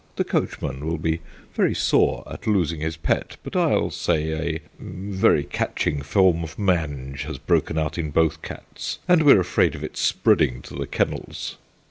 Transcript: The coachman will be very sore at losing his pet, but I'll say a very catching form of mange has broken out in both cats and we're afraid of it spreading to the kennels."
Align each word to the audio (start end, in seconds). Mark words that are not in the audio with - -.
The 0.15 0.23
coachman 0.23 0.83
will 0.87 0.97
be 0.97 1.19
very 1.53 1.75
sore 1.75 2.23
at 2.25 2.47
losing 2.47 2.79
his 2.79 2.97
pet, 2.97 3.37
but 3.43 3.55
I'll 3.55 3.91
say 3.91 4.33
a 4.55 4.61
very 4.79 5.43
catching 5.43 6.01
form 6.01 6.43
of 6.43 6.57
mange 6.57 7.21
has 7.25 7.37
broken 7.37 7.77
out 7.77 7.99
in 7.99 8.09
both 8.09 8.41
cats 8.41 8.97
and 9.07 9.21
we're 9.21 9.39
afraid 9.39 9.75
of 9.75 9.83
it 9.83 9.95
spreading 9.97 10.63
to 10.63 10.73
the 10.73 10.87
kennels." 10.87 11.57